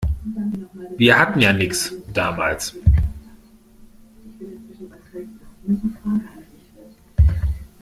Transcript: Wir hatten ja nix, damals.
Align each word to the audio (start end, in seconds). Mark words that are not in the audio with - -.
Wir 0.97 1.19
hatten 1.19 1.41
ja 1.41 1.53
nix, 1.53 1.93
damals. 2.11 2.75